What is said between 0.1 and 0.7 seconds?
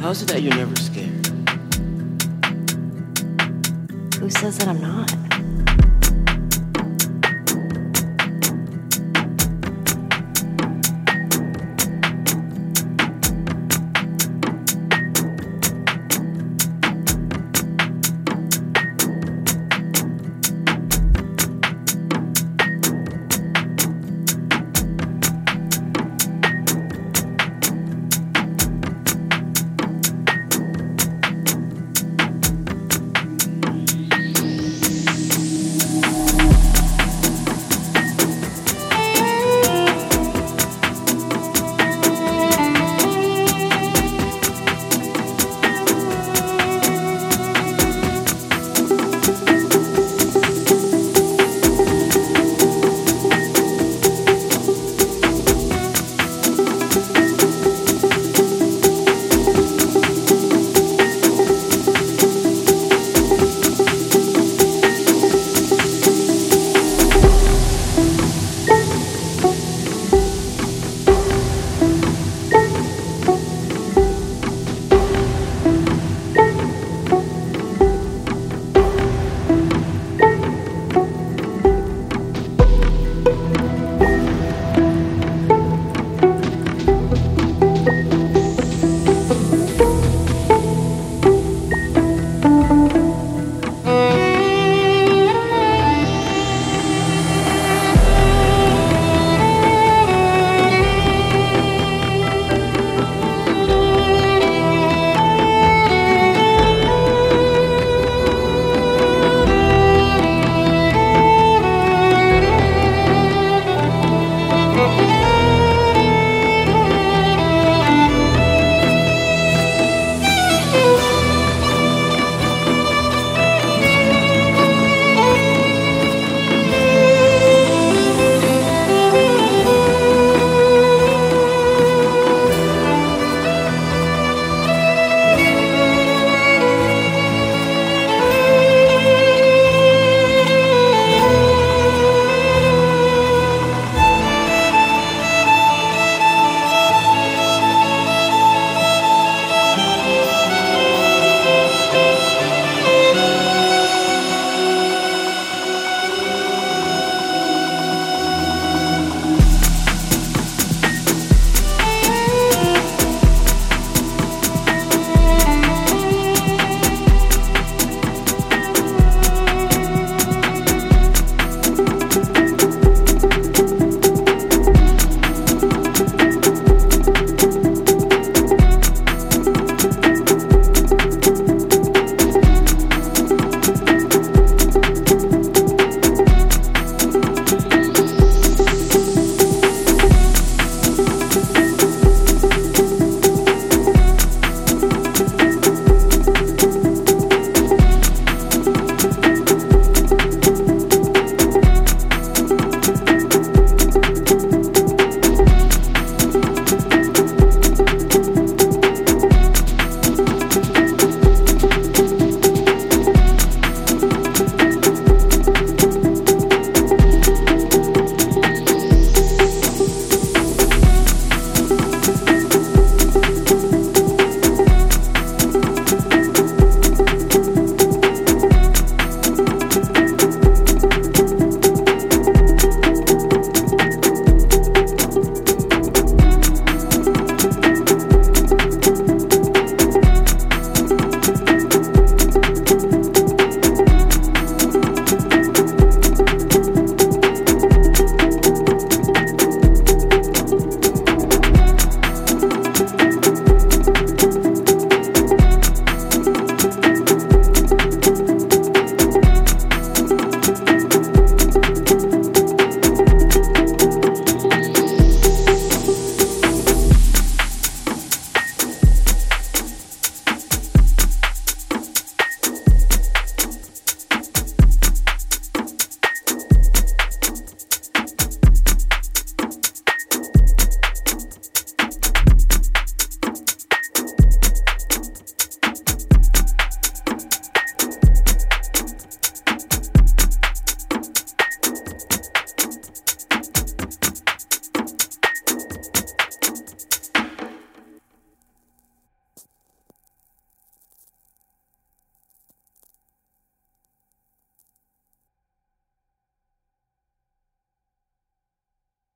it that you're